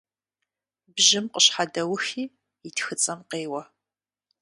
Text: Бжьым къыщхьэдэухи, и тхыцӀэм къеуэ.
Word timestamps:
Бжьым 0.93 1.25
къыщхьэдэухи, 1.33 2.23
и 2.67 2.69
тхыцӀэм 2.75 3.19
къеуэ. 3.29 3.61